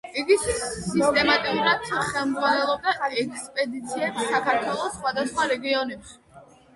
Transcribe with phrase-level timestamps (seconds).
[0.19, 6.17] იგი სისტემატიურად ხელმძღვანელობდა ექსპედიციებს საქართველოს სახვადასხვა რეგიონებში.